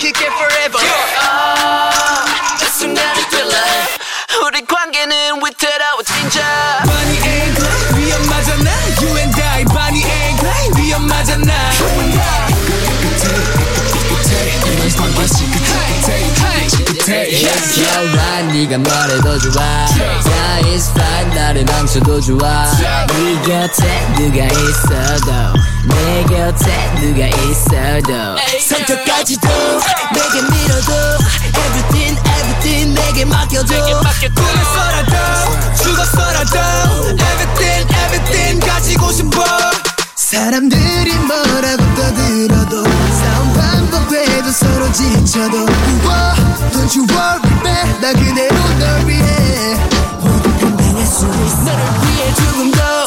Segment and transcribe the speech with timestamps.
[0.00, 0.80] kick it forever
[1.20, 2.24] 아,
[2.58, 3.52] 그 순간의 thrill
[4.46, 6.40] 우리 관계는 위태로워 진짜
[6.86, 8.70] Bonnie and Clyde 위험하잖아
[9.02, 12.50] You and I Bonnie and Clyde 위험하잖아 You and I
[17.76, 18.19] You're right
[18.60, 19.86] 네가 뭐래도 좋아.
[20.60, 22.66] fine 나를 망쳐도 좋아.
[23.06, 25.32] 네 곁에 누가 있어도
[25.86, 28.36] 내 곁에 누가 있어도.
[28.68, 29.48] 성격까지도
[30.12, 30.92] 내게 밀어도
[31.56, 33.74] Everything everything 내게 맡겨줘.
[34.34, 35.14] 꿈에서라도
[35.82, 36.58] 죽었어라도
[37.12, 39.42] Everything everything 가지고 싶어.
[40.16, 43.79] 사람들이 뭐라고 떠들어도 싸움 반
[44.10, 46.34] 복해도 서로 지쳐도 Whoa,
[46.72, 49.76] Don't you worry babe 나 그대로 널 위해
[50.20, 51.62] 모두 변해낼 수 있어.
[51.62, 52.99] 너를 위해 조금 더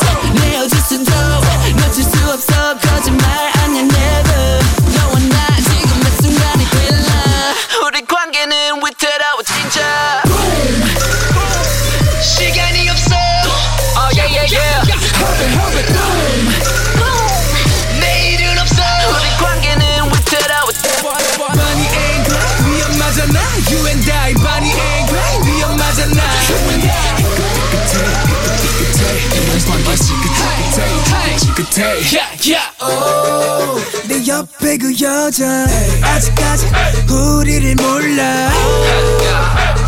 [31.75, 32.69] Yeah, yeah.
[32.81, 35.65] Oh, 내 옆에 그 여자.
[36.03, 36.67] 아직까지
[37.09, 38.51] 우리를 몰라.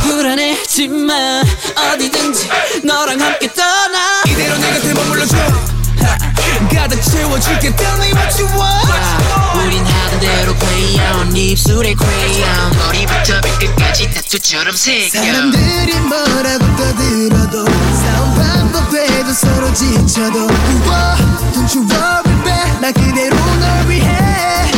[0.02, 2.50] 불안해지만 어디든지
[2.84, 4.24] 너랑 함께 떠나.
[4.28, 5.38] 이대로 내 곁에 머물러줘.
[5.38, 5.75] 하,
[6.86, 7.76] 가득 채워줄게.
[7.76, 9.58] Tell me what you want.
[9.58, 12.78] 우린 하던 대로 play on 네 입술에 crayon.
[12.78, 15.10] 머리부터 발끝까지 타투처럼 새겨.
[15.20, 21.18] 사람들이 뭐라고 떠들어도 싸움 반복해도 서로 지쳐도 Whoa,
[21.54, 24.75] Don't you worry babe 나 그대로 널 위해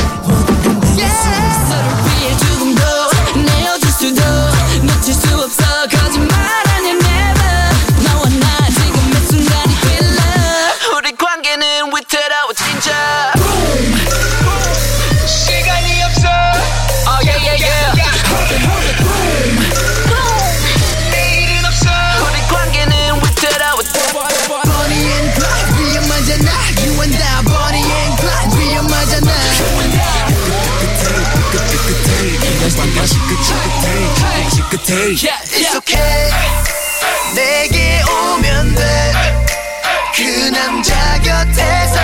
[41.36, 42.00] 곁에서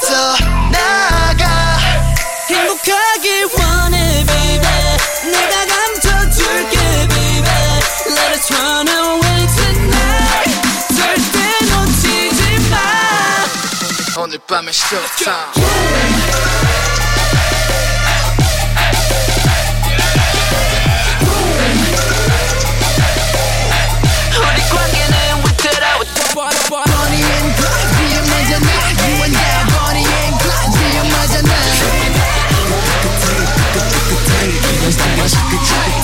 [0.00, 1.44] 떠나가
[2.48, 4.66] 행복하길 원해 baby
[5.30, 6.76] 내가 감춰줄게
[7.08, 7.50] baby
[8.08, 10.54] Let us run away tonight
[10.96, 11.38] 절대
[11.74, 12.74] 놓치지 마
[14.22, 15.52] 오늘 밤에 showtime
[35.51, 36.00] could take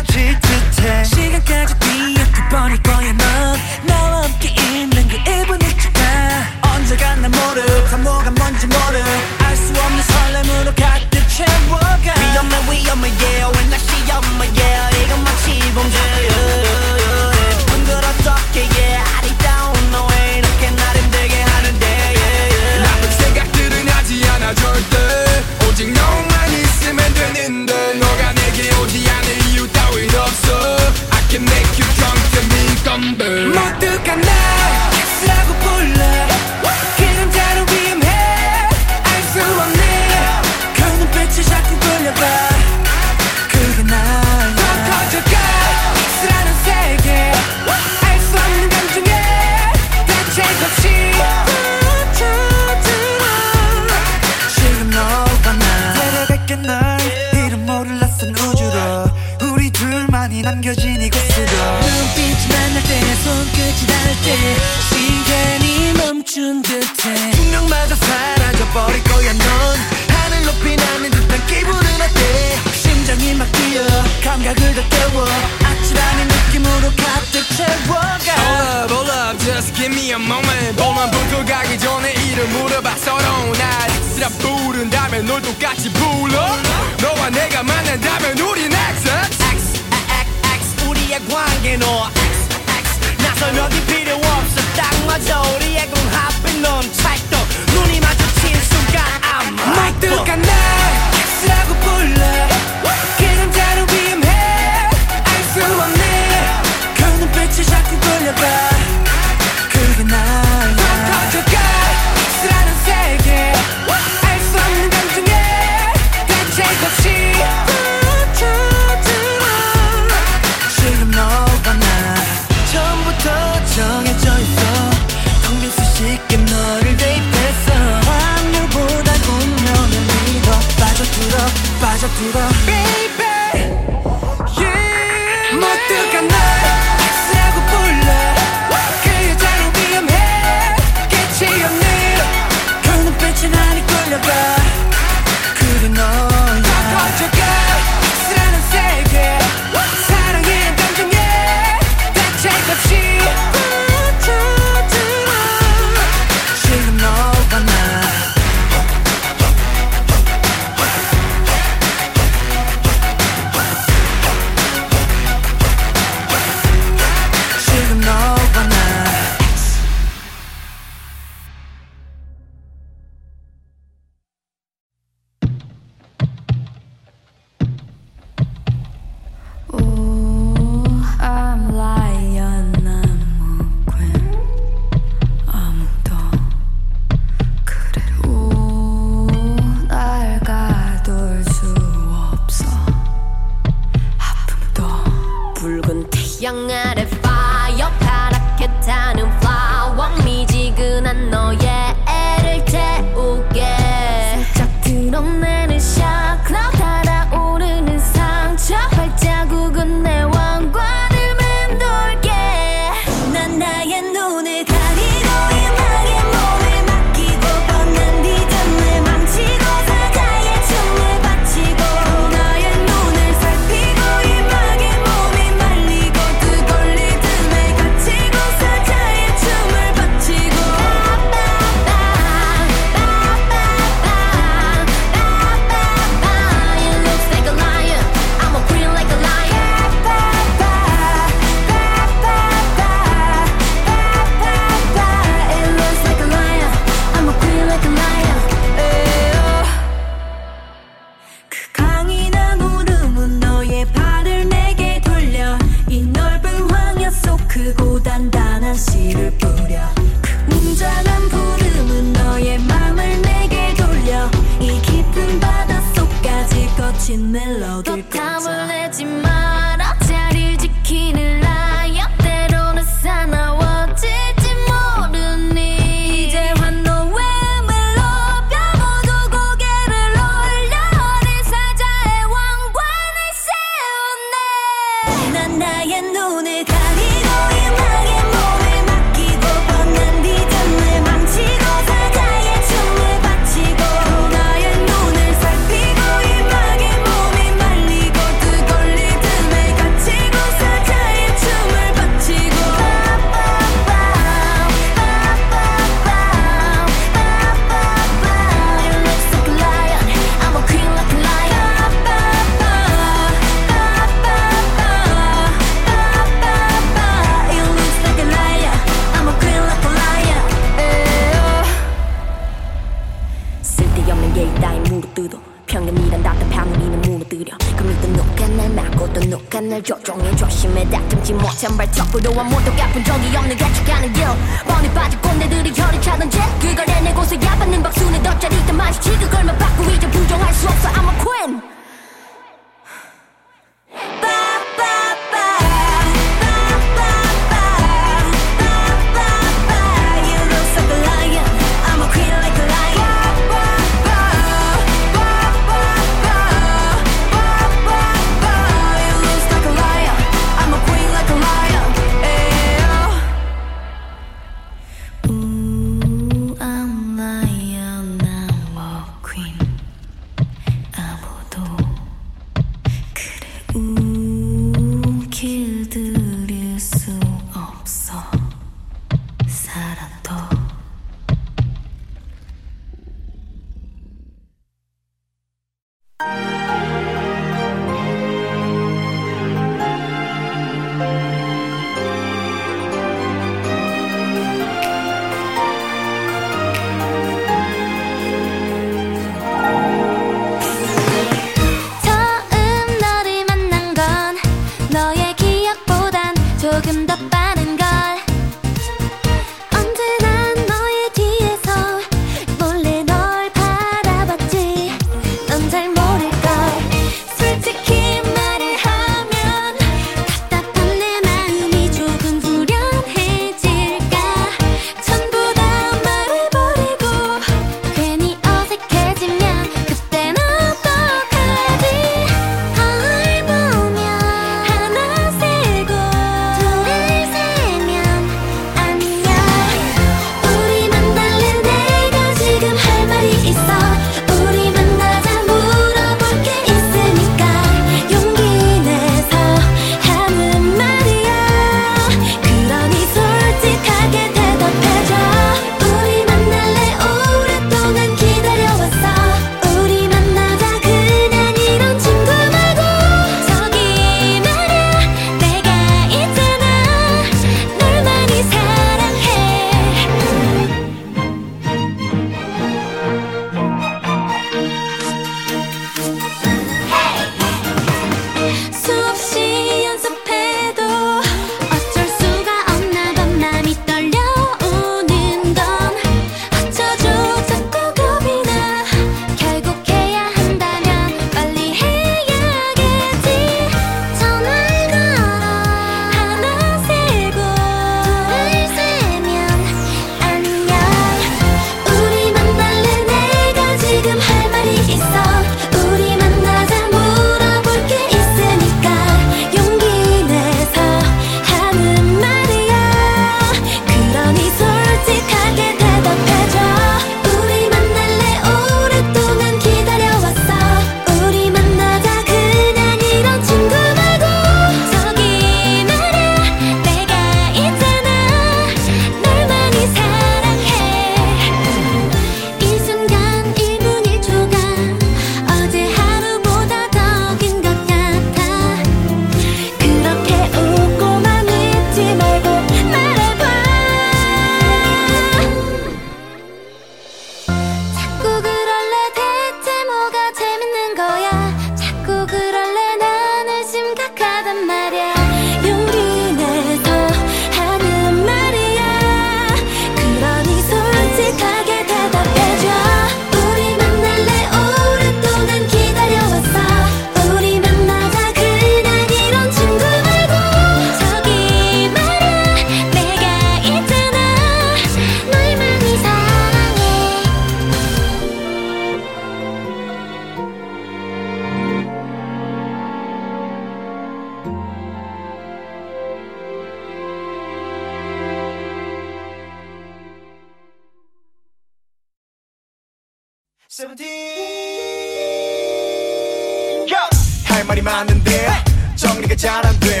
[597.60, 598.48] 할 말이 많은데
[598.96, 600.00] 정리가 잘 안 돼.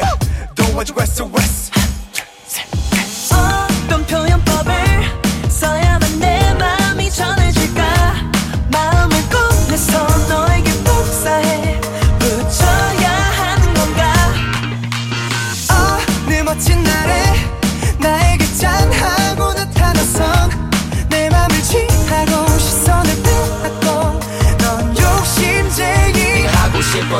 [0.54, 0.94] 도와줘
[1.26, 1.69] West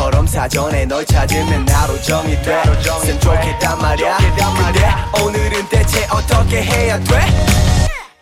[0.00, 4.16] 나처럼 사전에 널 찾으면 하루 종일 돼쌤 좋겠단 말야.
[4.16, 7.20] 근데 오늘은 대체 어떻게 해야 돼?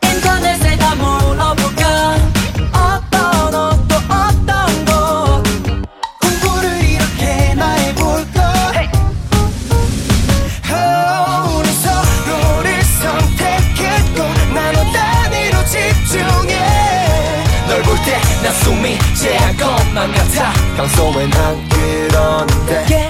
[0.02, 2.16] 인터넷에 다 물어볼까?
[2.72, 5.44] 어떤 옷도 어떤 곳
[6.20, 8.72] 공부를 이렇게 나 해볼까?
[10.72, 16.58] oh, 우리 서로를 선택했고 나눠 단위로 집중해.
[17.68, 20.52] 널 볼 때 나 숨이 제할 것만 같아.
[20.76, 23.07] 평소엔 안 그러는데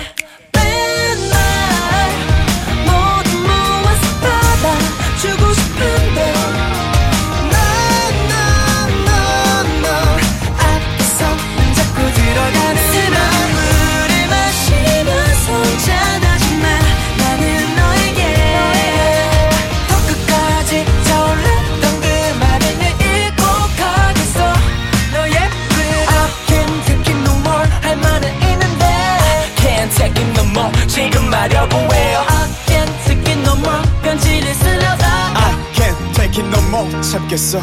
[31.30, 36.60] 말려고 해요 I can't take it no more 편지를 쓰려다 I can't take it no
[36.68, 37.60] more 참겠어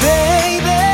[0.00, 0.89] Baby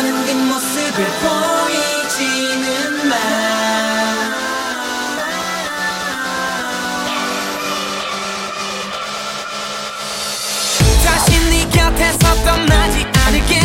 [0.00, 3.14] 마 가는 뒷모습을 보이지는 마.
[11.04, 13.60] 다시 네 곁에서 떠나지 않을게.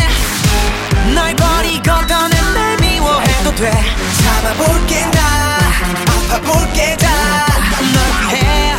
[1.14, 3.72] 널 버리고 떠난 날 미워해도 돼.
[4.22, 5.58] 참아볼게 나
[6.28, 8.74] 아파볼게 다널 위해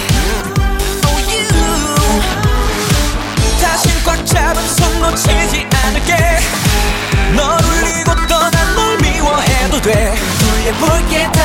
[1.06, 1.48] Oh you.
[3.60, 5.77] 다신 꽉 잡은 손 놓치지 않
[10.80, 11.37] 돌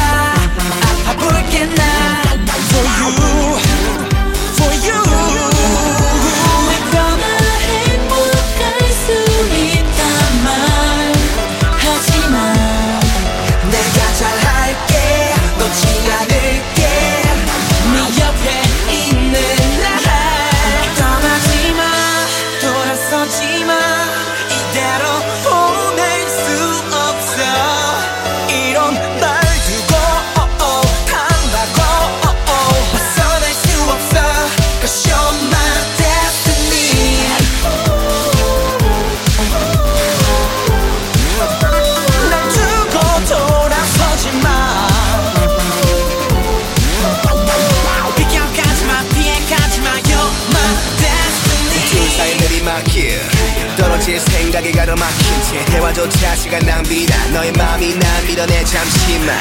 [54.93, 59.37] 가로막힌 채 대화조차 시간 낭비다 너의 마음이 날 밀어내 잠시만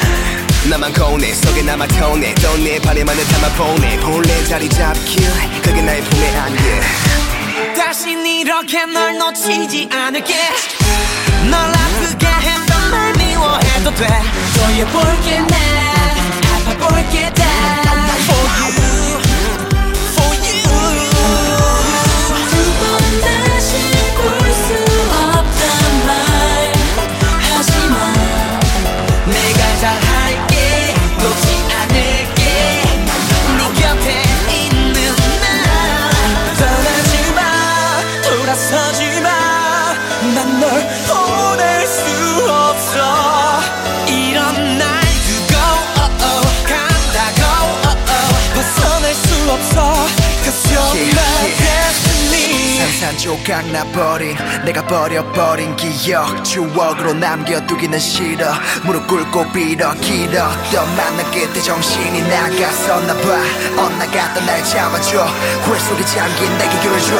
[0.70, 3.98] 나만 고뇌 속에 남아 터네 또내 바래만을 담아보내.
[4.00, 5.28] 본래 자리 잡길
[5.62, 6.80] 그게 나의 품의 안개
[7.76, 10.34] 다신 이렇게 널 놓치지 않을게.
[11.50, 14.06] 널 아프게 했던 날 미워해도 돼.
[14.56, 15.91] 돌려볼게 나
[49.52, 50.06] 없어.
[50.44, 52.78] Cause you're Yeah, my destiny.
[52.78, 56.42] 산산조각 나버린 내가 버려버린 기억.
[56.44, 58.52] 추억으로 남겨두기는 싫어.
[58.84, 63.82] 무릎 꿇고 빌어 길었던 만남 끝에 정신이 나갔었나봐.
[63.82, 65.26] 엇나갔던 날 잡아줘.
[65.62, 67.14] 후회 속에 잠긴 내게 길을 줘.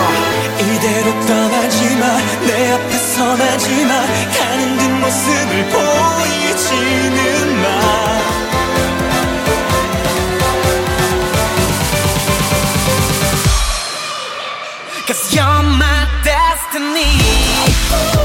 [0.59, 2.07] 이대로 떠나지마.
[2.47, 3.93] 내 앞에 서나지마.
[4.39, 8.32] 가는 뒷모습을 보이지는 마
[15.35, 18.22] you're my destiny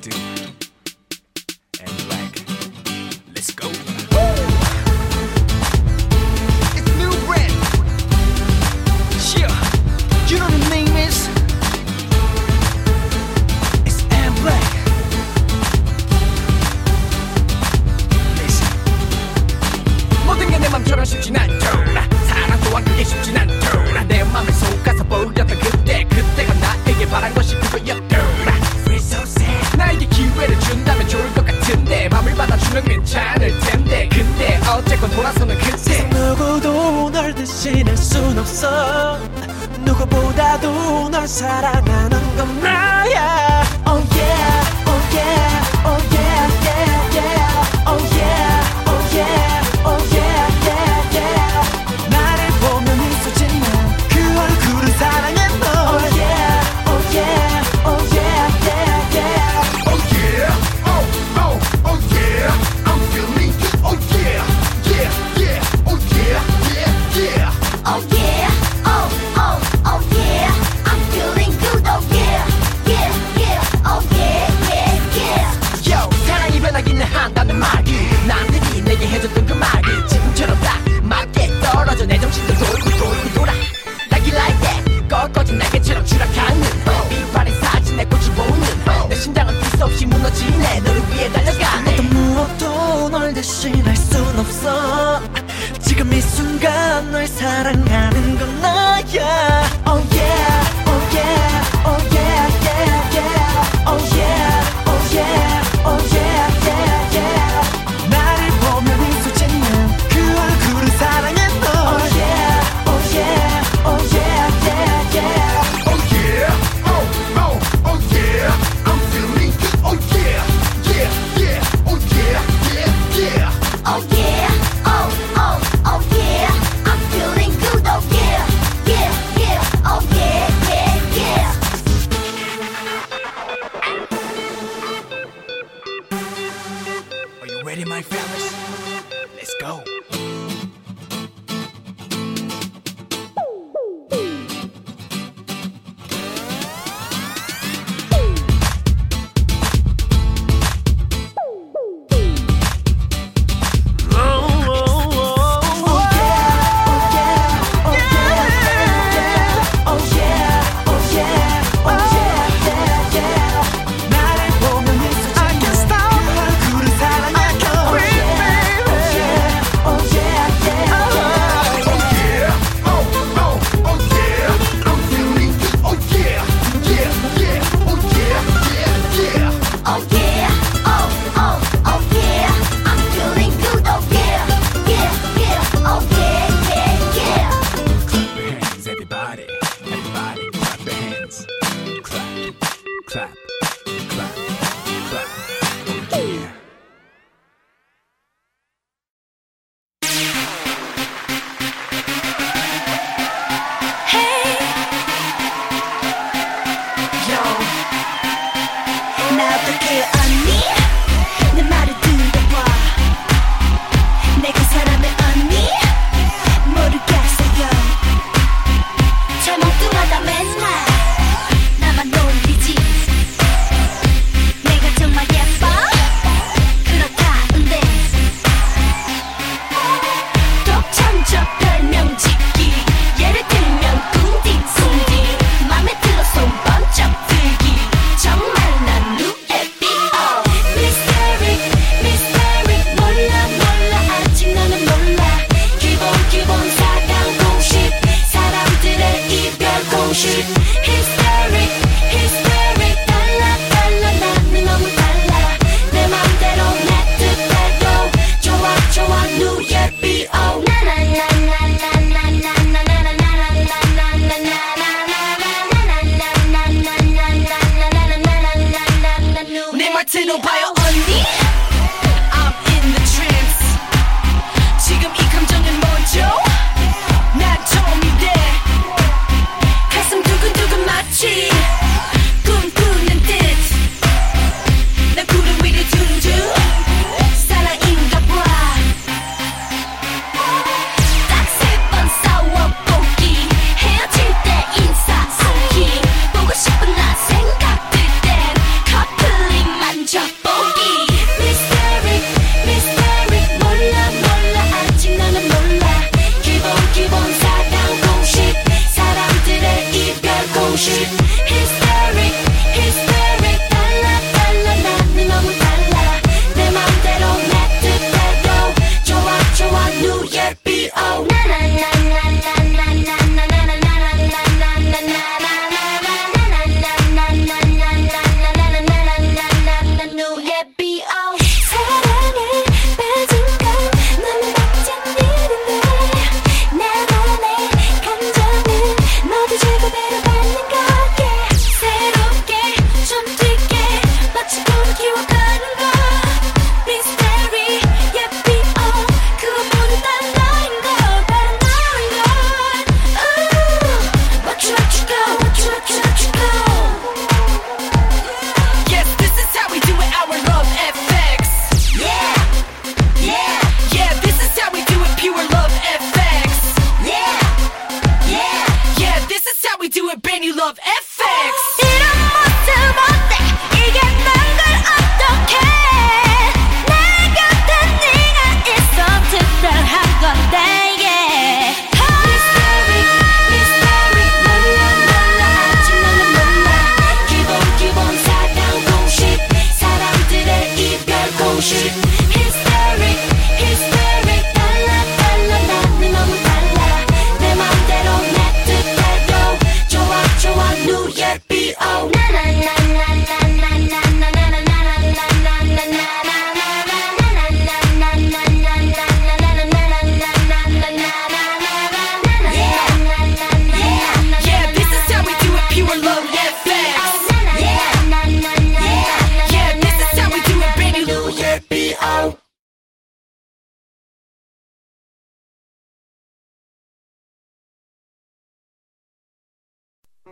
[0.00, 0.67] do.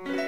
[0.04, 0.25] Mm-hmm.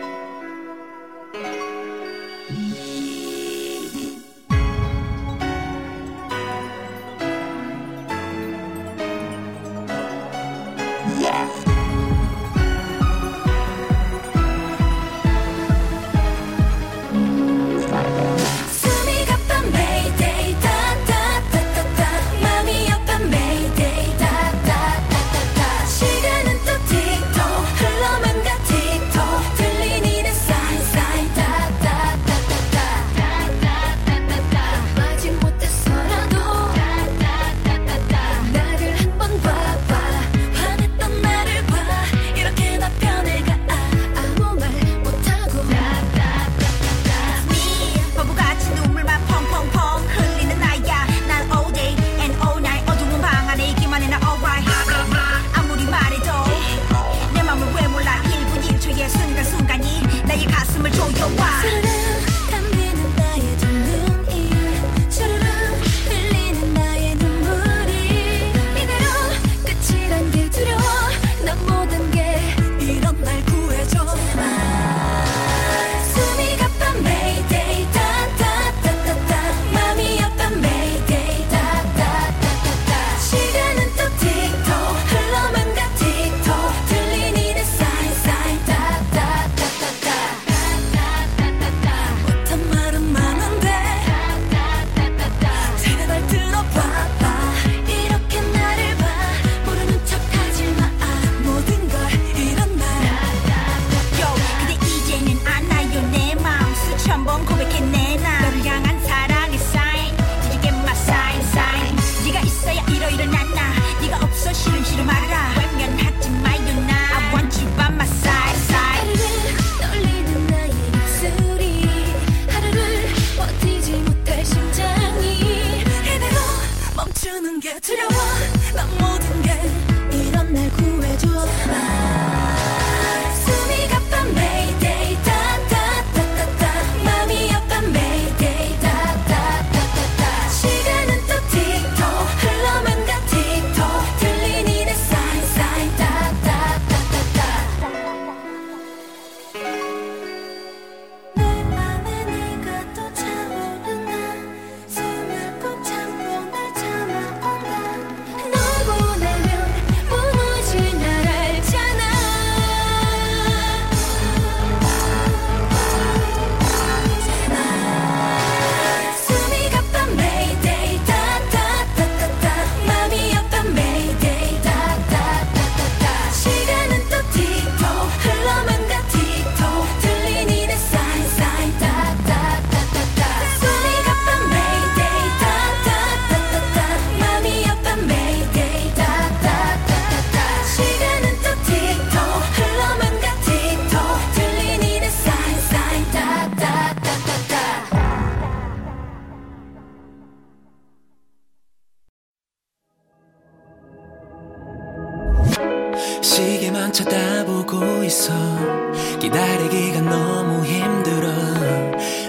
[208.28, 211.28] 없어 기다리기가 너무 힘들어.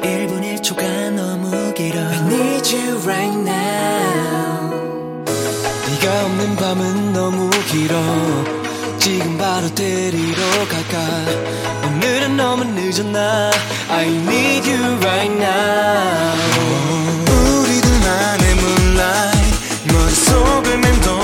[0.01, 1.99] 1분 1초가 너무 길어.
[1.99, 5.23] I need you right now.
[5.87, 7.95] 네가 없는 밤은 너무 길어.
[8.97, 10.97] 지금 바로 데리러 갈까?
[11.87, 13.51] 오늘은 너무 늦었나?
[13.89, 16.37] I need you right now.
[17.29, 21.18] 우리들만의 moonlight 머릿속을 맴돌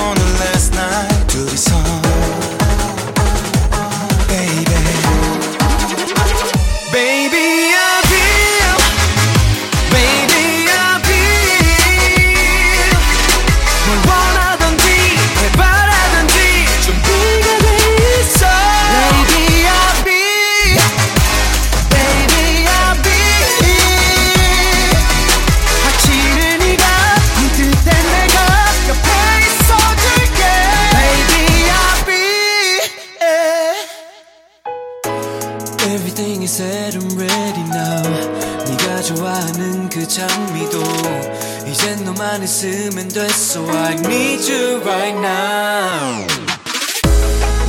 [42.36, 43.66] 너만 있으면 됐어.
[43.70, 46.26] I need you right now.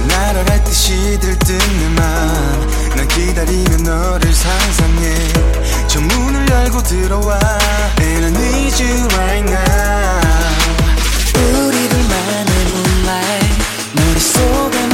[0.07, 5.15] 날아갈 듯이 들뜬 내맘난 기다리며 너를 상상해.
[5.87, 7.39] 저 문을 열고 들어와.
[8.01, 10.21] And I need you right now.
[11.35, 13.63] 우리 둘만의 moonlight.
[13.95, 14.86] 머릿속에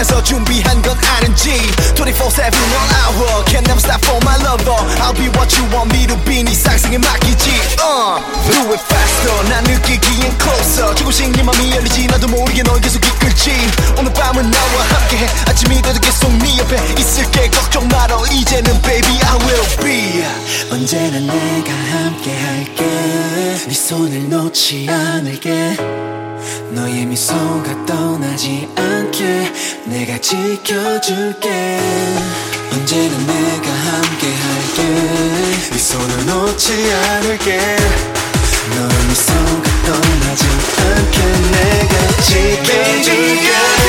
[0.00, 1.50] 해서 준비한 건 아는지
[1.94, 6.06] 24-7 all hour Can never stop for my lover I'll be what you want me
[6.06, 6.42] to be.
[6.42, 7.50] 네 상승에 맡기지.
[7.76, 8.16] Uh,
[8.48, 9.48] Do it faster.
[9.50, 10.94] 난 느끼기엔 closer.
[10.96, 12.06] 조금씩 네 맘이 열리지.
[12.06, 13.52] 나도 모르게 널 계속 이끌지.
[13.98, 15.28] 오늘 밤은 나와 함께해.
[15.46, 17.50] 아침이 돼도 계속 네 옆에 있을게.
[17.50, 18.24] 걱정 말어.
[18.32, 20.24] 이제는 baby I will be.
[20.72, 22.84] 언제나 내가 함께 할게.
[23.68, 26.19] 네 손을 놓지 않을게
[26.72, 29.52] 너의 미소가 떠나지 않게
[29.86, 31.80] 내가 지켜줄게.
[32.72, 34.82] 언제나 내가 함께 할게.
[35.72, 37.58] 네 손을 놓지 않을게.
[38.76, 40.44] 너의 미소가 떠나지
[40.78, 41.18] 않게
[41.50, 43.79] 내가 지켜줄게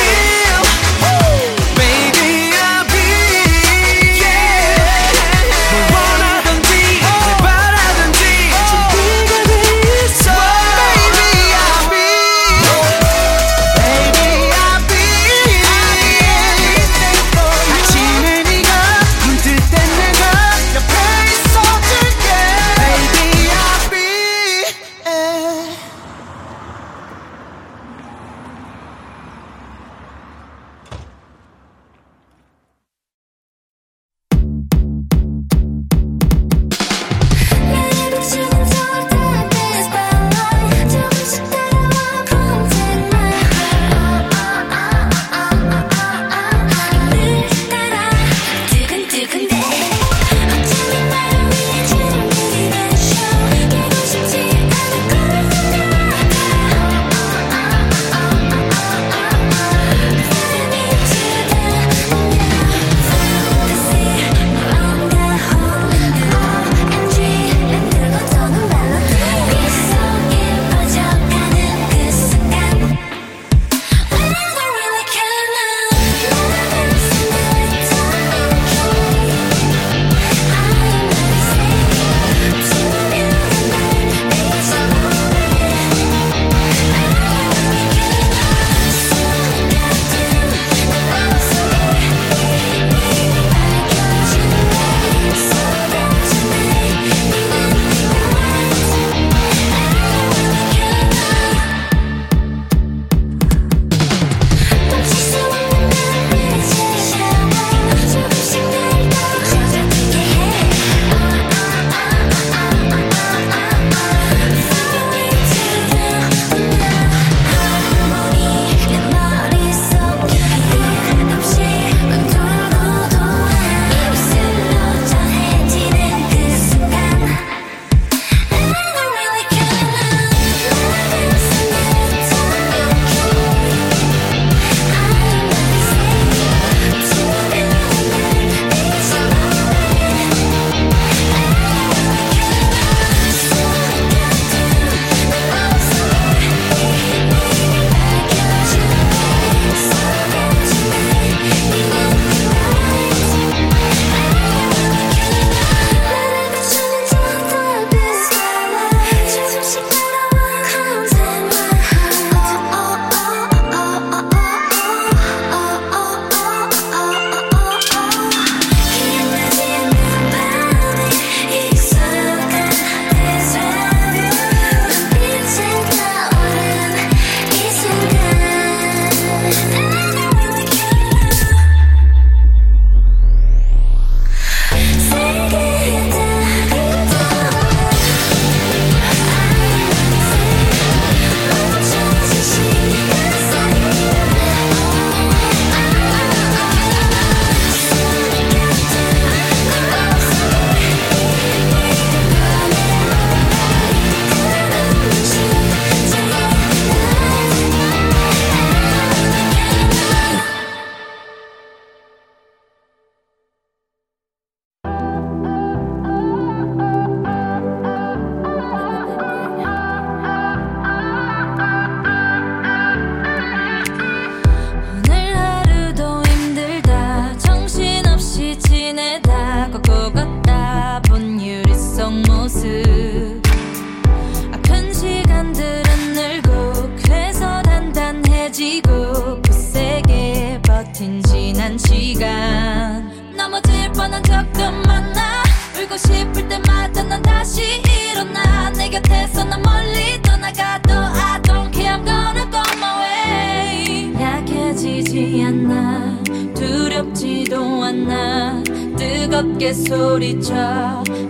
[259.42, 260.54] 무섭게 소리쳐?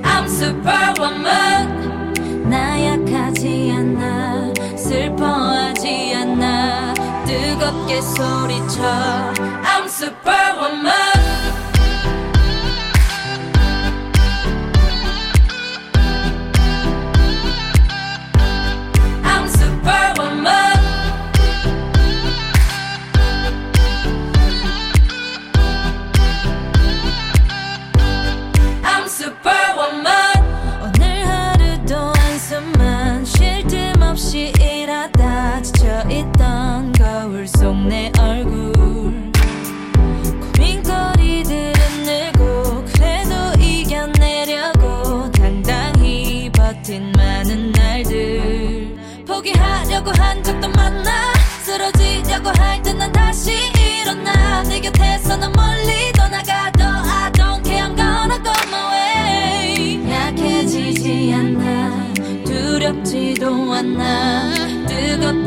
[0.04, 1.70] I'm superwoman.
[2.50, 4.54] 나 약하지 않아.
[4.76, 6.94] 슬퍼하지 않아.
[7.26, 8.82] 뜨겁게 소리쳐.
[9.64, 11.01] I'm superwoman.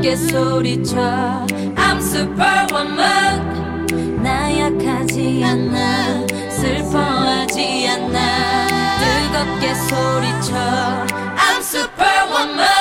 [0.05, 1.46] 함께 소리쳐
[1.76, 3.40] I'm superwoman
[4.22, 12.74] 나 약하지 않아 슬퍼하지 않아 뜨겁게 소리쳐 I'm superwoman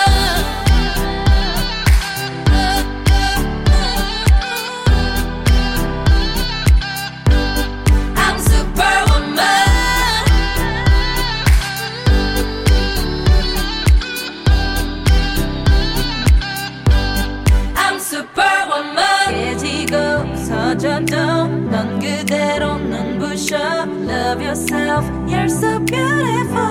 [23.47, 23.85] sure.
[23.85, 26.63] Love yourself, you're so beautiful.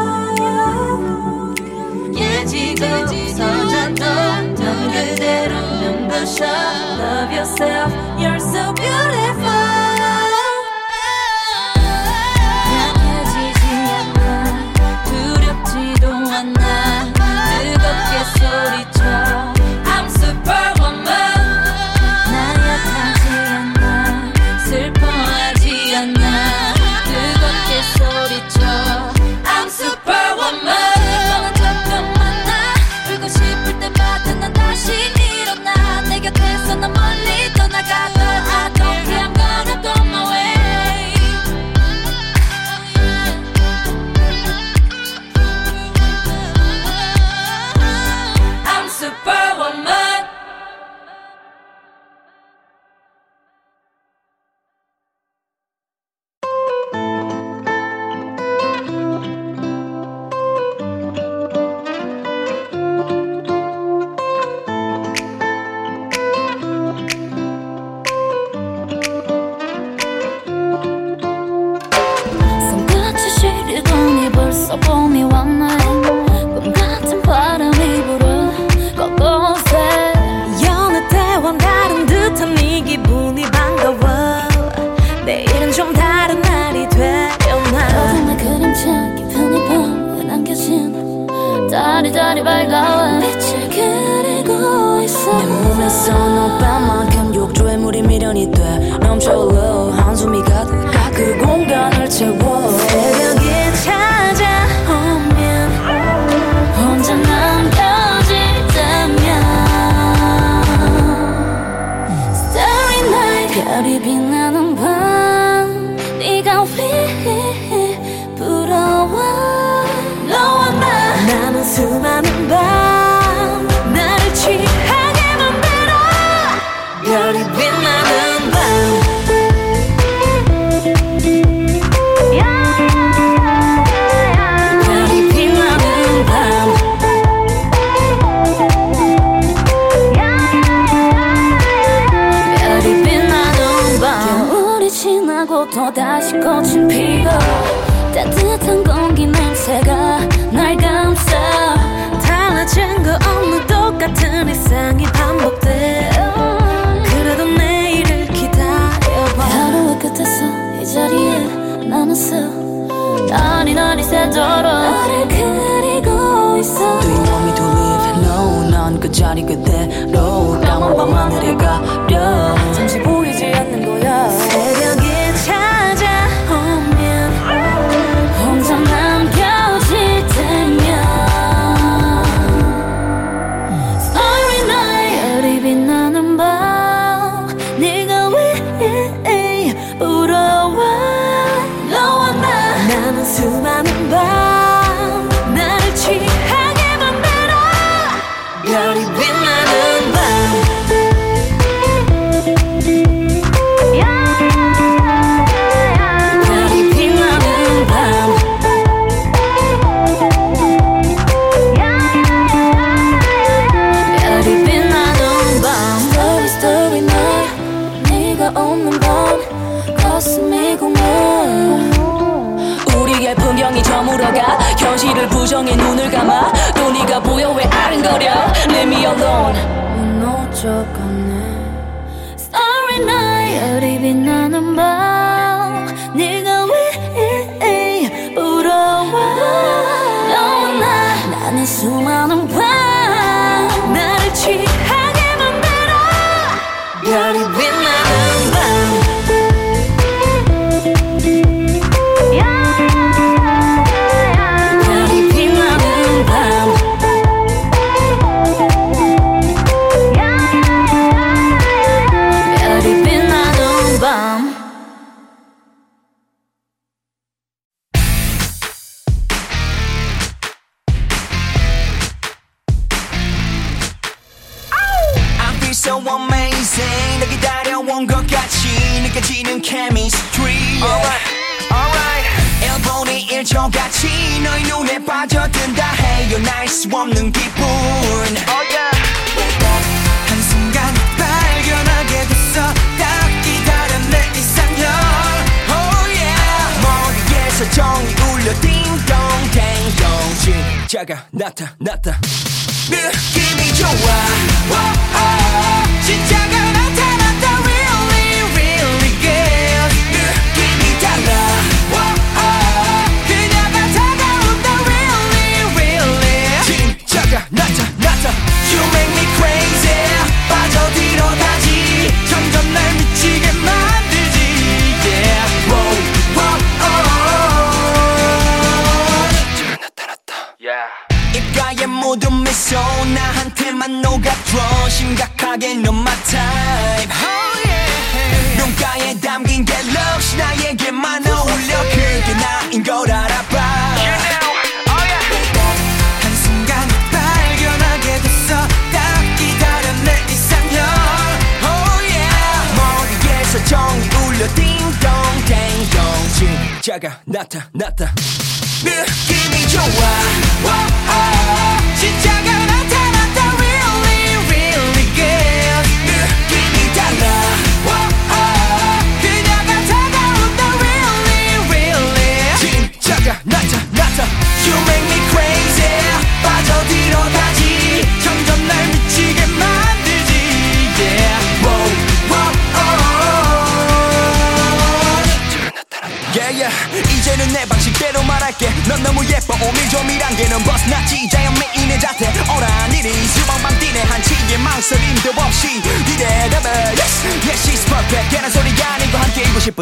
[2.14, 6.44] 깨지고 서졌던 넌 그대로 눈부셔.
[6.44, 9.81] Love yourself, you're so beautiful.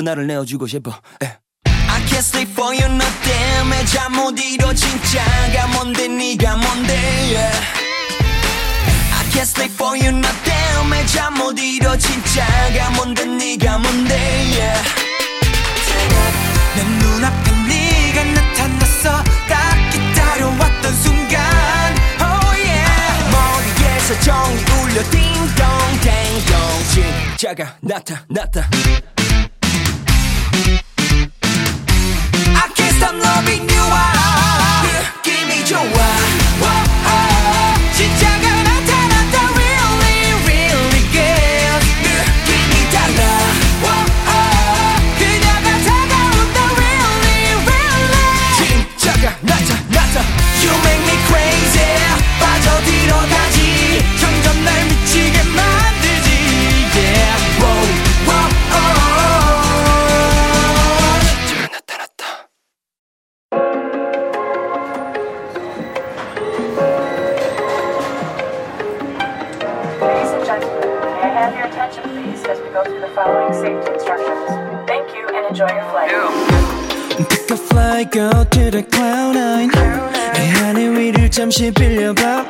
[0.01, 0.91] 싶어 나를 내어주고 싶어
[1.23, 1.27] 에.
[1.67, 6.93] I can't sleep for you no damn 잠 못 이뤄 진짜가 뭔데 네가 뭔데
[7.35, 7.61] yeah.
[9.13, 14.83] I can't sleep for you no damn 잠못 이뤄 진짜가 뭔데 네가 뭔데 yeah.
[16.77, 21.41] 내 눈앞에 네가 나타났어 딱 기다려왔던 순간
[22.21, 23.31] oh yeah.
[23.31, 26.55] 머리에서 정이 울려 딩동댕동
[26.95, 28.71] 진짜가 나타났다
[33.01, 33.85] 담 loving you,
[35.27, 36.90] Give me your why.
[78.11, 79.71] go to the cloud nine
[80.35, 82.50] 내 하늘 위를 잠시 빌려봐.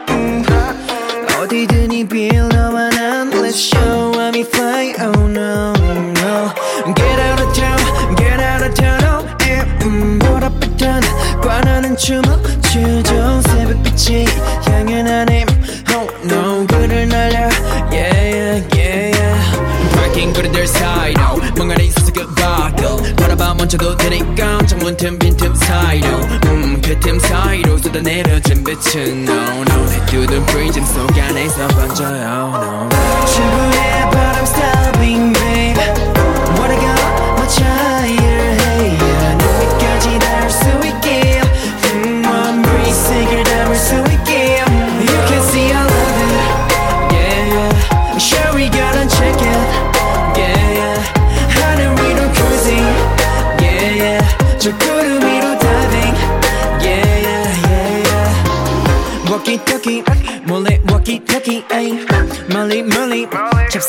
[25.00, 26.08] 빈틈 빈틈 사이로
[26.44, 33.26] 음그틈 사이로 쏟아내려진 빛은 No no 내 두둔 프리즘 속 안에서 번져요 No, no.
[33.26, 35.39] 주부의 바람 stabbing me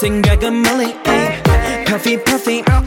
[0.02, 1.43] 생각은 멀리, ay.
[1.86, 2.80] Puffy, puffy.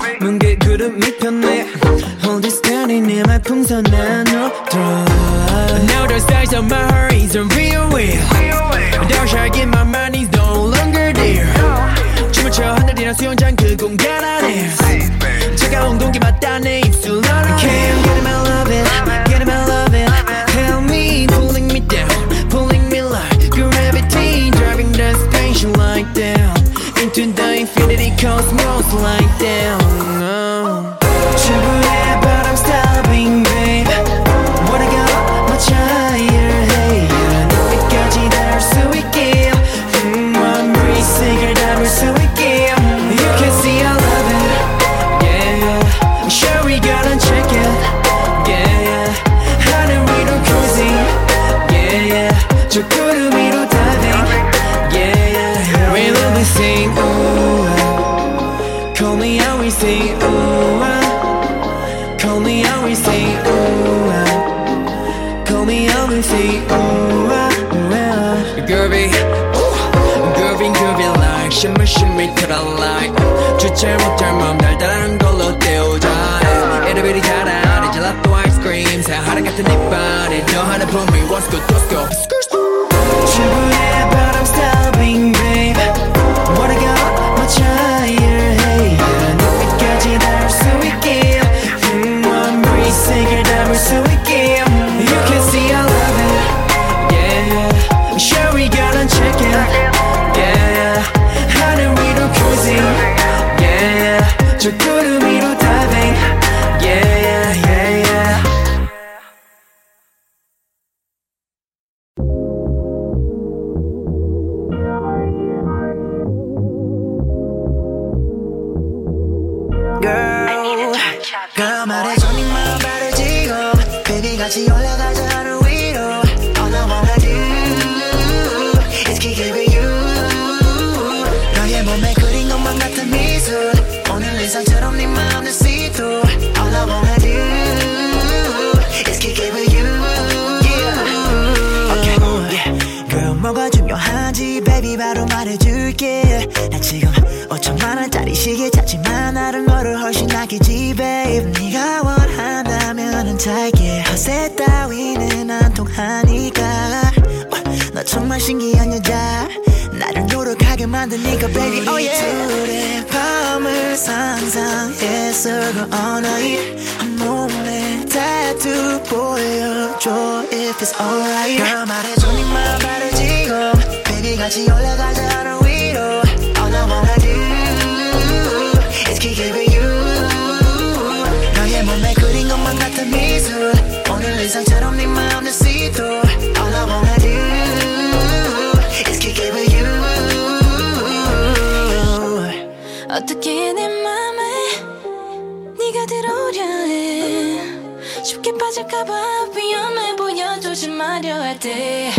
[198.24, 202.10] 쉽게 빠질까봐 위험해 보여 조심하려 할때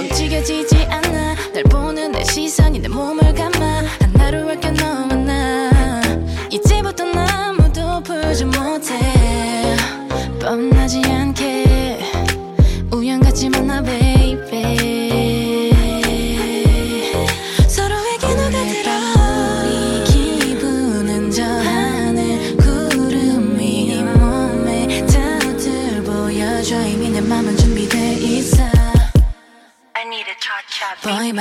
[0.00, 1.36] 움직여지지 않아.
[1.52, 3.21] 날 보는 내 시선이 내 몸을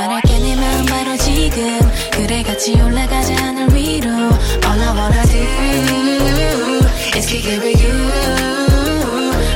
[0.02, 1.80] 말할게 내 마음 바로 지금.
[2.12, 4.10] 그래 같이 올라가자 하늘 위로.
[4.10, 7.93] All I wanna do is kick it with you.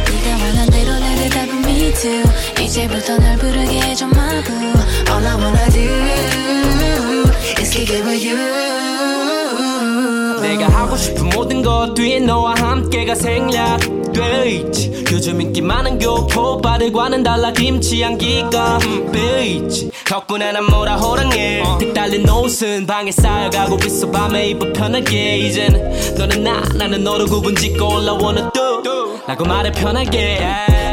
[0.05, 2.23] 네가 원한 대로 나를 답은 me too
[2.61, 4.51] 이제부터 날 부르게 해줘 마구.
[5.09, 7.23] All I wanna do
[7.59, 8.37] is kick it with you.
[10.41, 15.05] 내가 하고 싶은 모든 것 뒤에 너와 함께가 생략돼 있지.
[15.11, 18.77] 요즘 인기 많은 교포 바들과는 달라 김치 향기가
[19.11, 19.94] 베이지.
[20.07, 25.37] 덕분에 난 뭐라 호랑해 틱 달린 옷은 방에 쌓여가고 있어 밤에 입어 편하게.
[25.37, 30.39] 이제는 너는 나 나는 너를 구분 짓고 올라오는 또 라고 말해 편하게.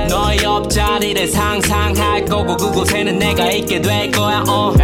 [0.08, 4.74] 너의 옆자리를 상상할 거고 그곳에는 내가 있게 될 거야 어.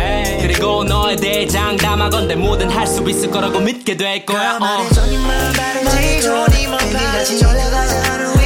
[0.40, 4.58] 그리고 너에 대해 장담하건대 뭐든 할 수 있을 거라고 믿게 될 거야 어.
[4.58, 8.37] 말해줘 네 마음 바르지도 Baby 같이 올라가자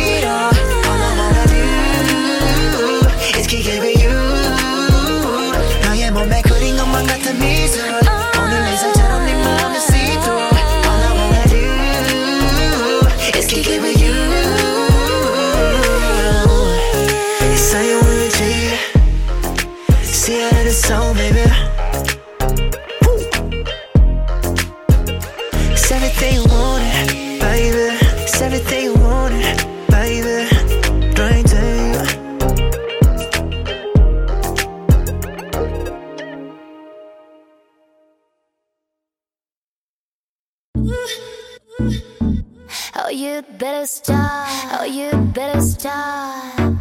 [43.92, 44.48] stop.
[44.80, 46.76] Oh, you better stop.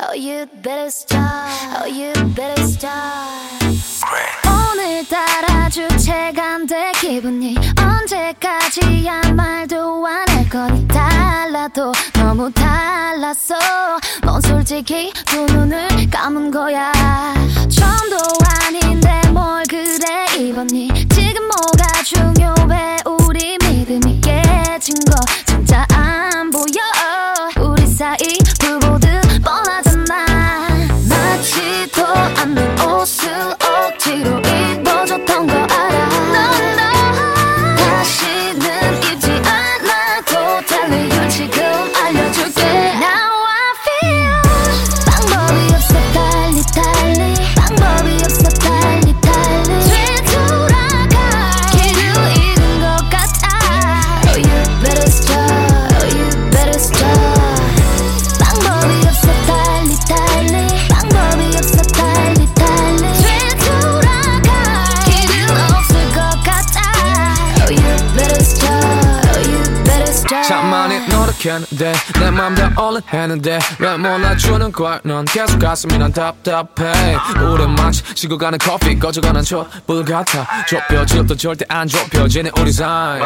[0.00, 1.48] Oh, you better stop.
[1.80, 3.28] Oh, you better stop.
[4.46, 13.54] 오늘따라 주체가 안돼 기분이 언제까지야 말도 안 할 거니 달라도 너무 달랐어
[14.22, 16.92] 넌 솔직히 두 눈을 감은 거야
[17.68, 18.16] 처음도
[18.64, 22.37] 아닌데 뭘 그래 입었니 지금 뭐가 믿음이
[24.88, 25.47] 깨진
[71.48, 75.00] 노력했는데 내맘다 올라했는데 왜 몰라주는 거야?
[75.02, 77.16] 넌 계속 가슴이 난 답답해.
[77.42, 80.46] 우린 마치 식어가는 커피 꺼져가는 촛불 같아.
[80.66, 83.20] 좁혀질도 절대 안 좁혀지는 우리 사이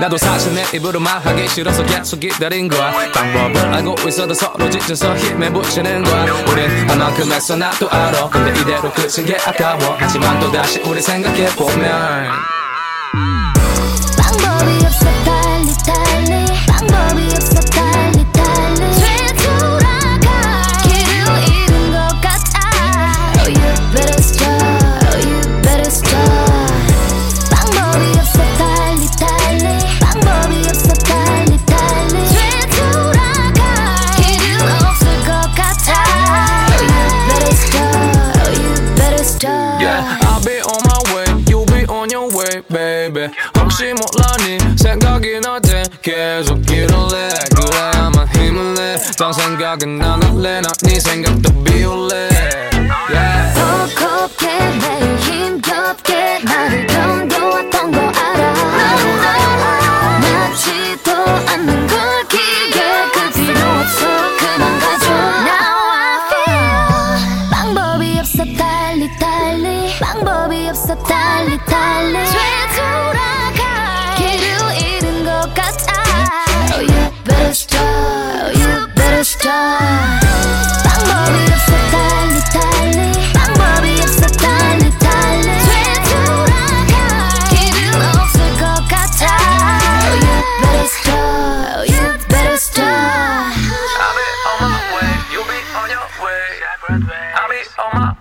[0.00, 2.92] 나도 사실 내 입으로 말하기 싫어서 계속 기다린 거야.
[3.12, 6.24] 방법을 알고 있어도 서로 지쳐서 힘에 붙이는 거야.
[6.50, 8.28] 우린 한 만큼 했어 나도 알아.
[8.28, 9.96] 근데 이대로 끝인 게 아까워.
[9.98, 12.56] 하지만 또다시 우리 생각해보면
[43.76, 47.15] 혹시 몰라니 생각이 날때 계속 길을 내 그래야만 힘을 내.
[49.16, 52.35] 딴 생각은 안 할래, 난네 생각도 비울래.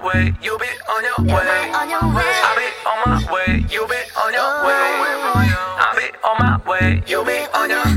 [0.05, 2.23] way, you be on your way.
[2.23, 4.83] I be on my way, you be on your way.
[5.77, 7.94] I on my way, you be on your way.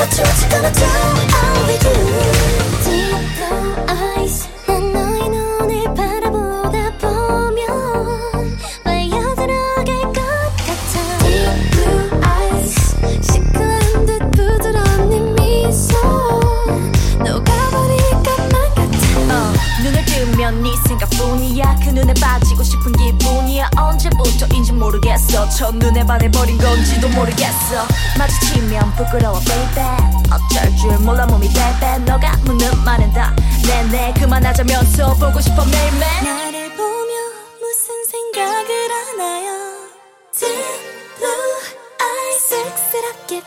[0.00, 0.86] What you gonna do?
[0.86, 2.59] I'll be you
[24.80, 25.48] 모르겠어.
[25.50, 27.86] 첫눈에 반해버린 건지도 모르겠어.
[28.18, 30.20] 마주치면 부끄러워 baby.
[30.32, 33.34] 어쩔 줄 몰라 몸이 베베 너가 묻는 말은 다
[33.66, 37.12] 내내 그만하자면서 보고 싶어 매일매일 나를 보며
[37.60, 39.50] 무슨 생각을 하나요?
[40.38, 41.60] Blue
[42.00, 43.42] eyes 쑥스럽게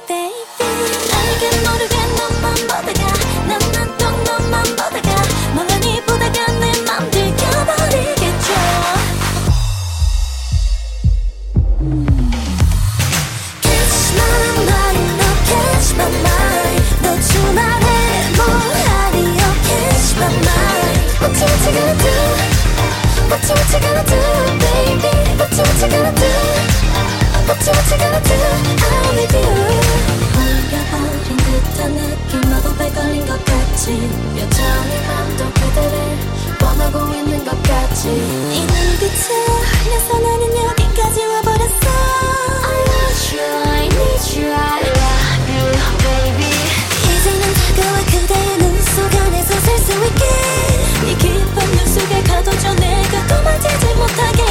[25.83, 26.31] What you gonna do?
[27.45, 27.59] What
[31.63, 36.17] 듯한 느낌 마법에 걸린 것 같지 여전히 맘도 그대를
[36.61, 39.27] 원하고 있는 것 같지 이 눈빛에
[39.83, 41.85] 홀려서 나는 여기까지 와버렸어
[42.63, 45.65] I want you, I need you, I love you,
[45.99, 46.47] baby
[47.03, 50.23] 이제는 다가와 그대의 눈속 안에서 살 수 있게
[51.11, 54.43] 이 깊은 눈 속에 가둬줘 내가 도망치지 못하게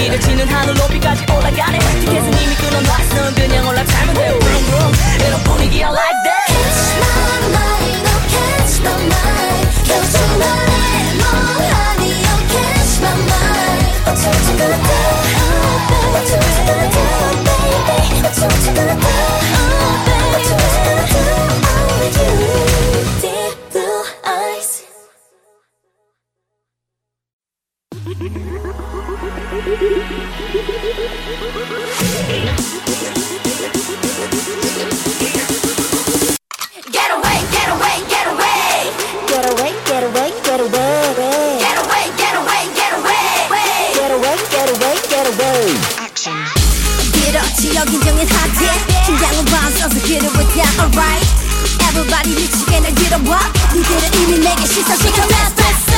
[0.00, 4.92] 이를 치는 하늘 높이까지 올라가네 티켓은 이미 끊어놨어 그냥 올라타면 돼 Vroom vroom
[5.26, 10.70] 이런 분위기야 like that Catch my mind, no catch my mind 켜준 말에
[11.20, 11.28] 뭘
[11.70, 17.02] 하니, oh catch my mind What you gonna do, oh baby What you gonna do,
[17.44, 19.79] baby what you gonna do, oh
[51.90, 53.40] Everybody 미치게 날 들어봐
[53.74, 55.89] 니들은 이미 내게 시선 시켜 냈어 미칠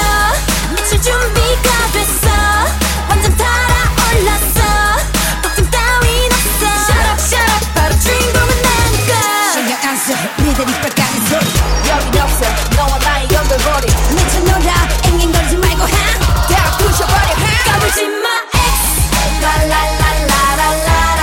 [1.02, 2.28] 준비가 됐어.
[3.08, 4.60] 완전 달아올랐어.
[5.42, 6.66] 걱정 따윈 없어.
[6.86, 7.74] Shut up shut up.
[7.74, 9.12] 바로 주인공은 나니까
[9.52, 11.46] 신경 안 써 니들이 빽까지 소리
[11.90, 12.40] 여긴 없어.
[12.76, 13.86] 너와 나의 연결고리.
[14.14, 14.72] 미쳐 놀아
[15.06, 15.96] 앵앵거리지 말고 다
[16.78, 17.30] 부셔버려
[17.66, 19.42] 까불지 마 X.
[19.42, 21.22] 라라라라라라.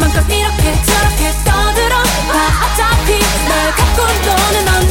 [0.00, 1.94] 맘껏 이렇게 저렇게 떠들어
[2.32, 2.32] 봐.
[2.64, 3.18] 어차피
[3.48, 4.87] 널 갖고 노는 언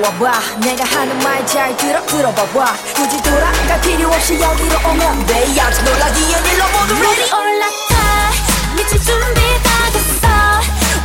[0.00, 0.40] 들어와 봐.
[0.60, 2.74] 내가 하는 말 잘 들어 들어봐 봐.
[2.94, 5.44] 굳이 돌아갈 필요 없이 여기로 오면 돼.
[5.60, 8.30] 아직 놀라기엔 일로 모두 물이 올라타
[8.76, 10.28] 미칠 준비 다 됐어.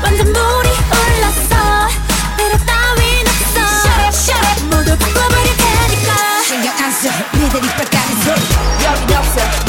[0.01, 1.89] 완전 물이 올랐어.
[2.37, 3.59] 배려 따윈 없어.
[3.83, 4.63] Shut up shut up.
[4.75, 6.43] 모두 바꿔버릴 테니까.
[6.47, 9.64] 신경 안써 니들이 빽까지 소리 여긴 없어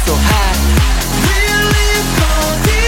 [0.00, 0.80] I feel so high
[1.26, 1.36] We
[1.72, 2.79] live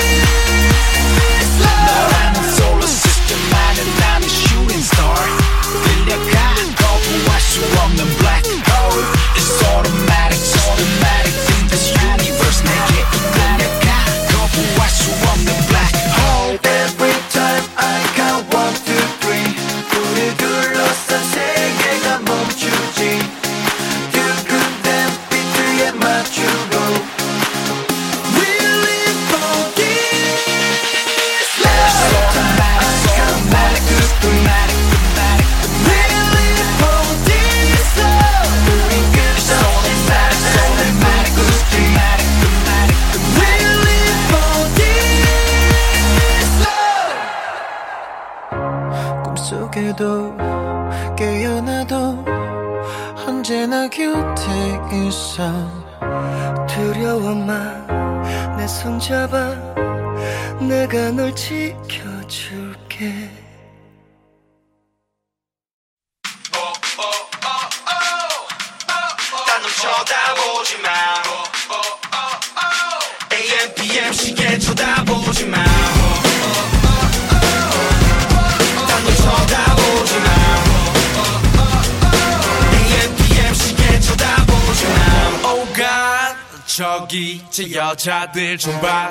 [88.32, 89.10] 다들 좀 봐.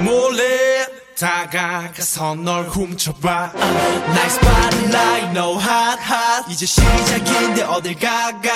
[0.00, 0.84] 몰래
[1.16, 3.52] 다가가서 널 훔쳐봐.
[3.54, 6.50] Uh, nice body like no hot hot.
[6.50, 8.55] 이제 시작인데 어딜 가가.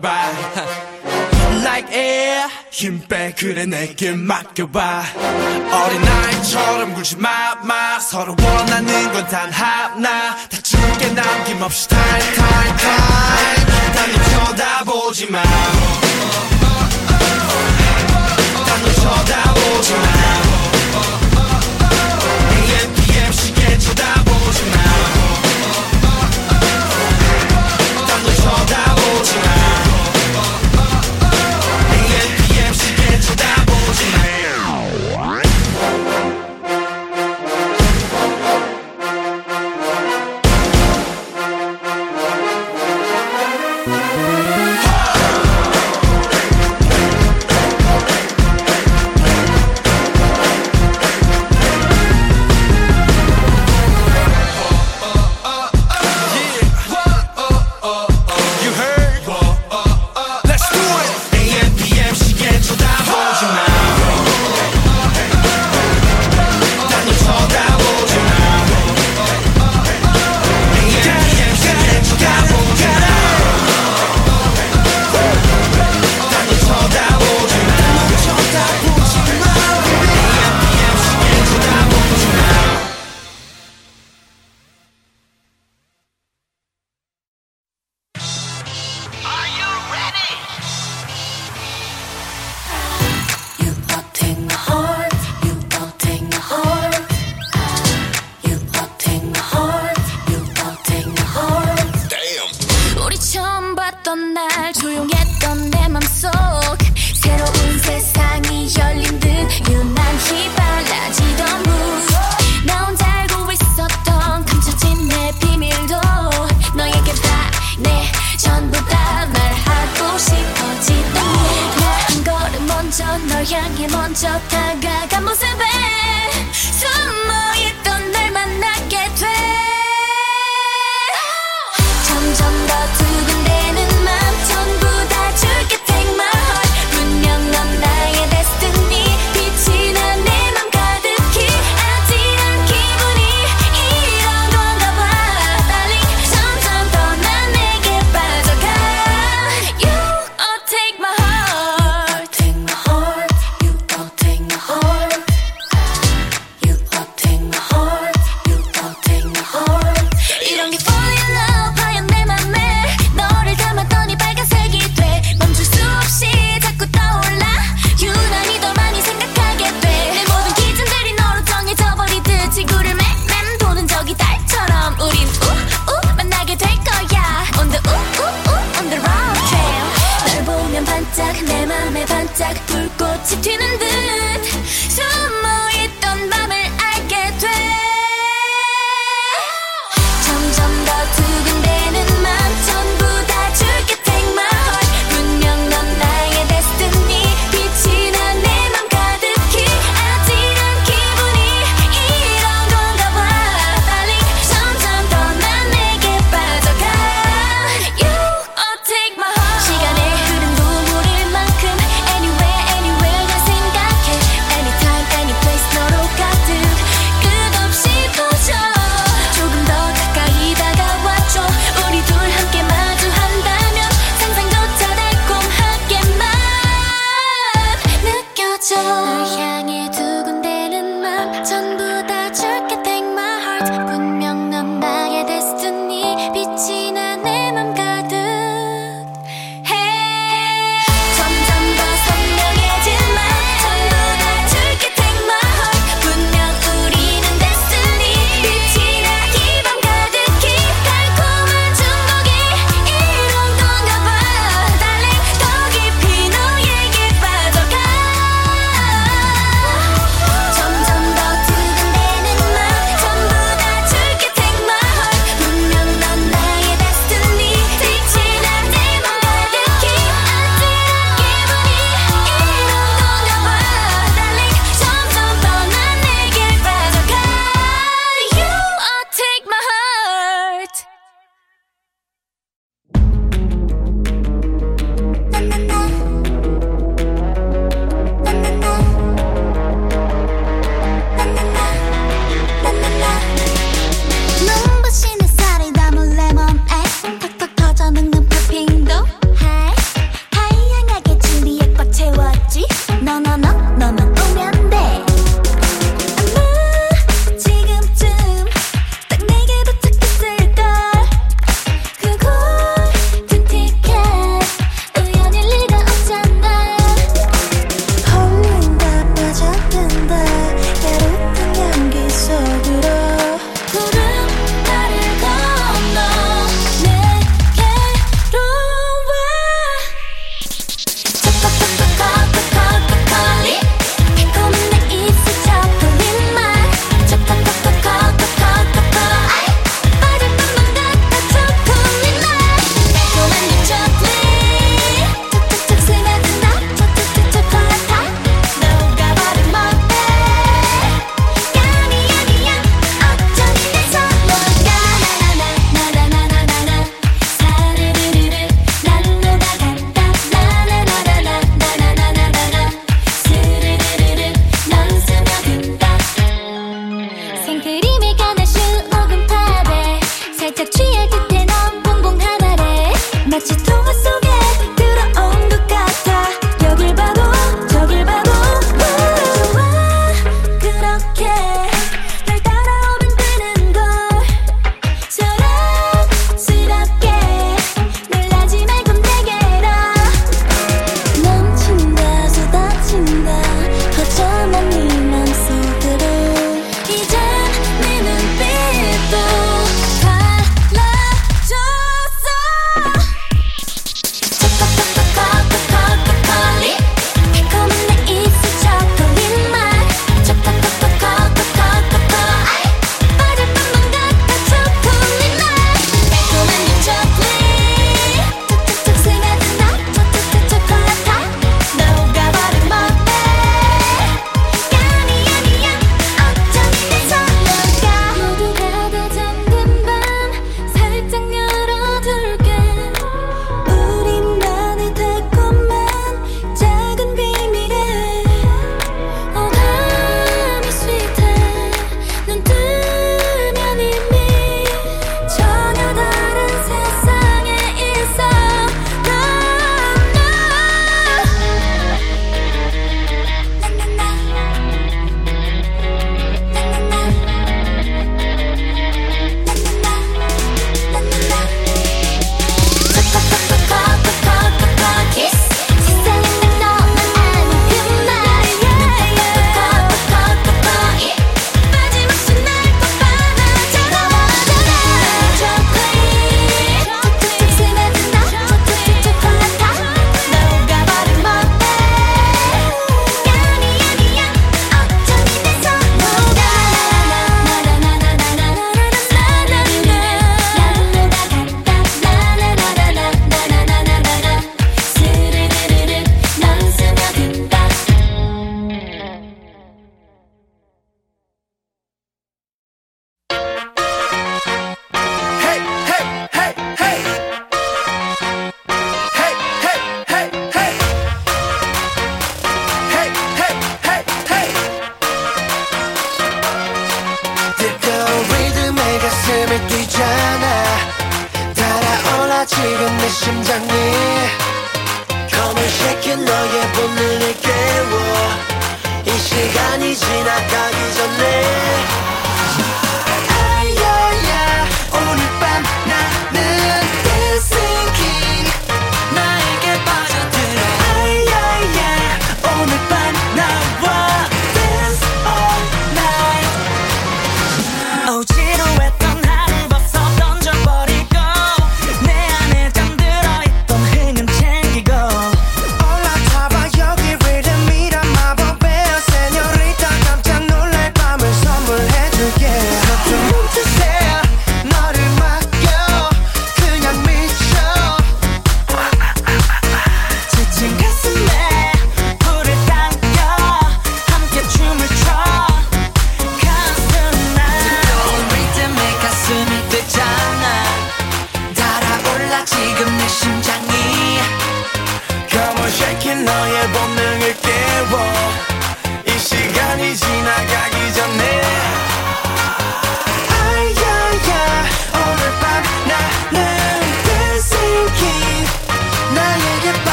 [0.00, 0.30] 받아봐.
[1.62, 5.02] Like air 힘빼 그래 내게 맡겨봐.
[5.70, 8.00] 어린아이처럼 굴지 마마.
[8.00, 10.36] 서로 원하는 건 단 하나.
[10.48, 11.88] 다 죽게 남김없이.
[11.88, 12.86] 탈탈탈
[13.94, 15.42] 달리 쳐다보지 마.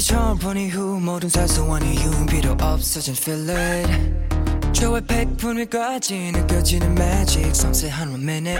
[0.00, 4.14] 널 처음 본 이후 모든 사소한 이유는 필요 없어진 feeling.
[4.72, 8.56] 저의 백분위까지 느껴지는 매직 섬세한 one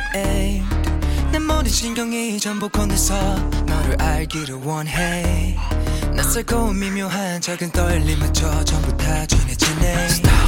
[1.32, 3.14] 내 모든 신경이 전부 건네서
[3.64, 5.56] 너를 알기를 원해.
[6.14, 10.39] 낯설고 미묘한 작은 떨림마저 전부 다 전해지네.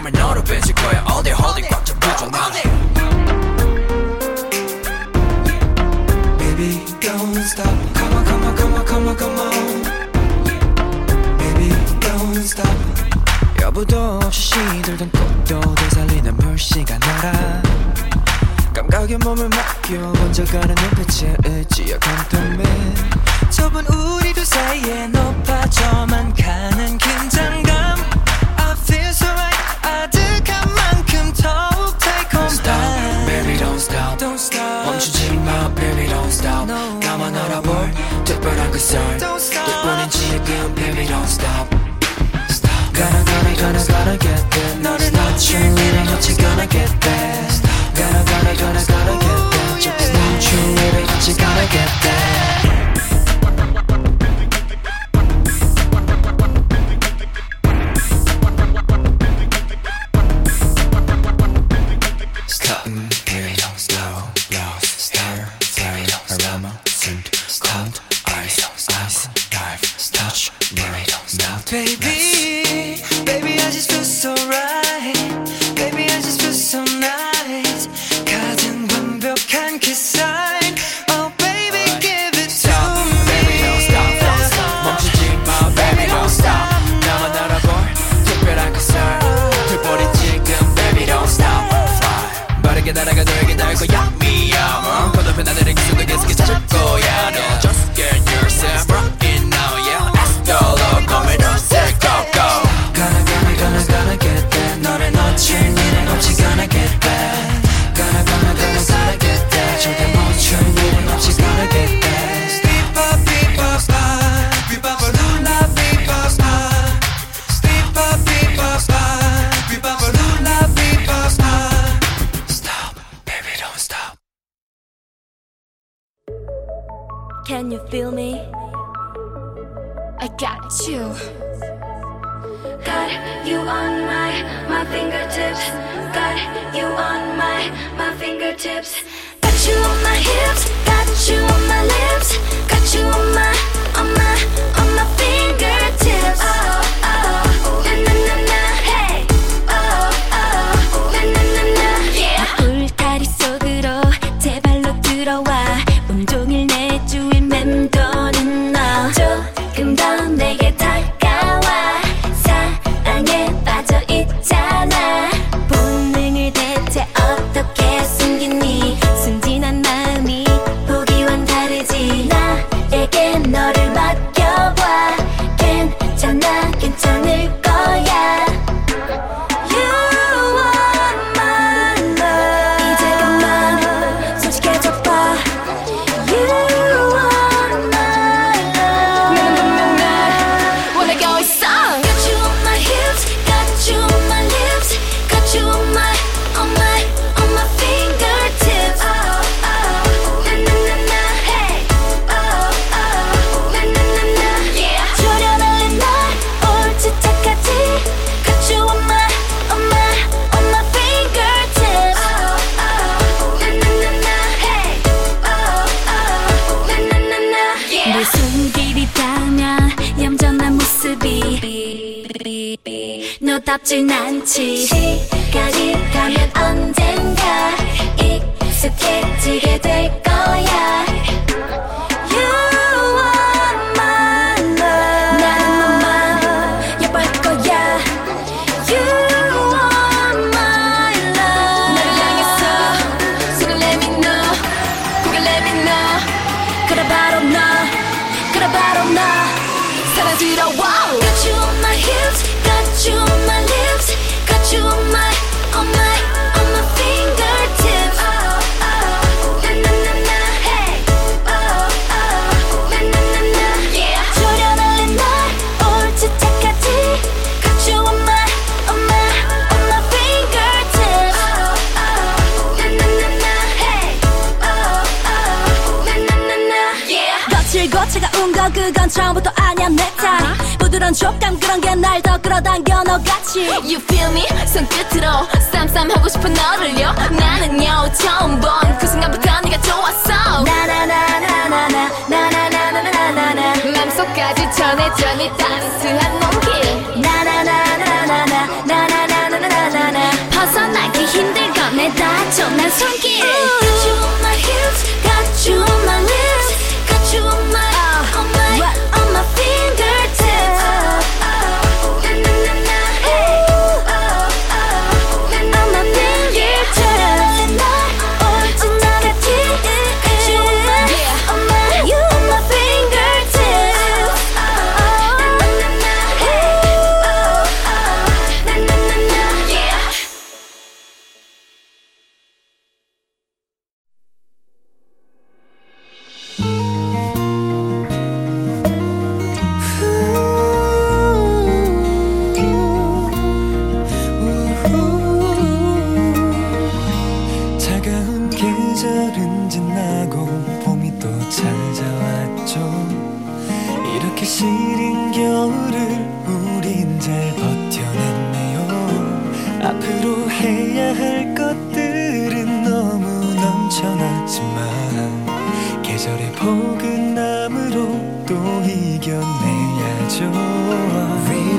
[0.00, 1.79] 마음을 너로 빚을 거야 All day holding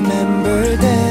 [0.02, 1.02] remember that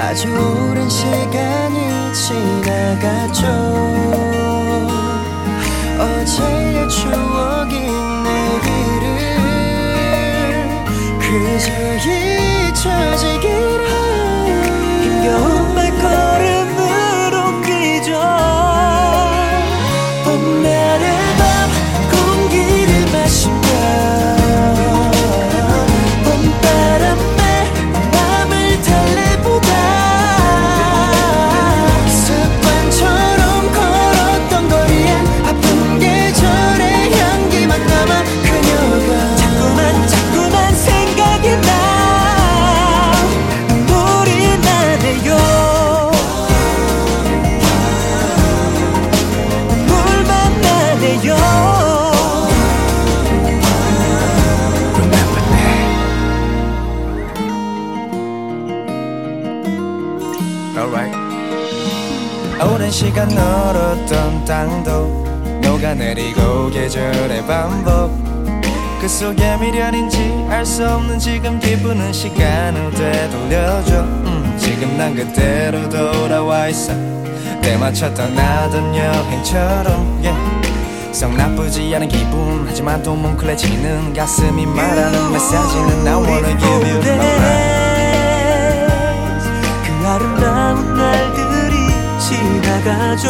[0.00, 1.78] 아주 오랜 시간이
[2.14, 3.46] 지나갔죠.
[5.98, 7.74] 어제의 추억이
[8.24, 9.06] 내기를
[11.20, 11.68] 그저
[12.68, 13.82] 잊혀지기를
[15.02, 15.74] 힘겨운
[63.18, 68.12] 내가 널었던 땅도 녹아내리고 계절의 반복.
[69.00, 74.00] 그 속에 미련인지 알 수 없는 지금 기분은 시간을 되돌려줘.
[74.02, 76.92] 음, 지금 난 그대로 돌아와 있어.
[77.60, 81.12] 때맞춰 떠나던 여행처럼 yeah.
[81.12, 87.16] 썩 나쁘지 않은 기분 하지만 또 뭉클해지는 가슴이 말하는 메시지는 I wanna give you my
[87.16, 87.77] mind
[92.78, 93.28] 나가죠.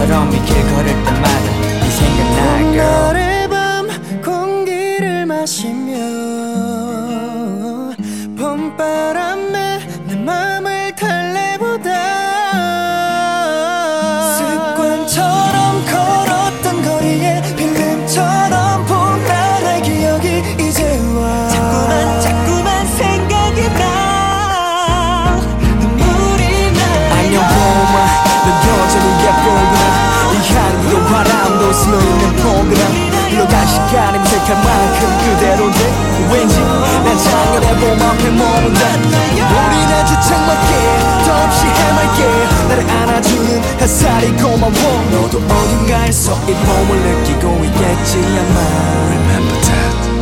[0.00, 0.38] I don't be
[34.50, 35.80] 생각할 만큼 그대로인데
[36.32, 38.80] 왠지 난 작년에 봄 앞에 모른다.
[39.36, 40.70] 우리는 주책맞게
[41.24, 42.18] 더없이 해맑게
[42.68, 44.72] 나를 안아주는 햇살이 고마워.
[45.12, 48.60] 너도 어딘가에서 이 봄을 느끼고 있겠지 아마
[49.06, 50.19] Remember that.